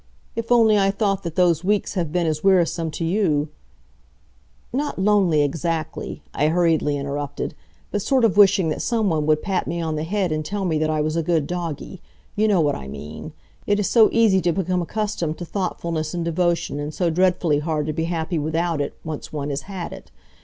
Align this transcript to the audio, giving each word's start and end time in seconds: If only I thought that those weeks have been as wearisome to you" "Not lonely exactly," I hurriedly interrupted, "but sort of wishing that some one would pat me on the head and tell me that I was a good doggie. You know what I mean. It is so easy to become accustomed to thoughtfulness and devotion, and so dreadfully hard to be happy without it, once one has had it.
If 0.35 0.51
only 0.51 0.79
I 0.79 0.89
thought 0.89 1.21
that 1.21 1.35
those 1.35 1.63
weeks 1.63 1.93
have 1.93 2.11
been 2.11 2.25
as 2.25 2.43
wearisome 2.43 2.89
to 2.89 3.05
you" 3.05 3.49
"Not 4.73 4.97
lonely 4.97 5.43
exactly," 5.43 6.23
I 6.33 6.47
hurriedly 6.47 6.97
interrupted, 6.97 7.53
"but 7.91 8.01
sort 8.01 8.25
of 8.25 8.35
wishing 8.35 8.69
that 8.69 8.81
some 8.81 9.11
one 9.11 9.27
would 9.27 9.43
pat 9.43 9.67
me 9.67 9.79
on 9.79 9.95
the 9.97 10.03
head 10.03 10.31
and 10.31 10.43
tell 10.43 10.65
me 10.65 10.79
that 10.79 10.89
I 10.89 11.01
was 11.01 11.15
a 11.15 11.21
good 11.21 11.45
doggie. 11.45 12.01
You 12.35 12.47
know 12.47 12.61
what 12.61 12.73
I 12.73 12.87
mean. 12.87 13.33
It 13.67 13.79
is 13.79 13.91
so 13.91 14.09
easy 14.11 14.41
to 14.41 14.51
become 14.51 14.81
accustomed 14.81 15.37
to 15.37 15.45
thoughtfulness 15.45 16.15
and 16.15 16.25
devotion, 16.25 16.79
and 16.79 16.91
so 16.91 17.11
dreadfully 17.11 17.59
hard 17.59 17.85
to 17.85 17.93
be 17.93 18.05
happy 18.05 18.39
without 18.39 18.81
it, 18.81 18.97
once 19.03 19.31
one 19.31 19.51
has 19.51 19.61
had 19.69 19.93
it. 19.93 20.09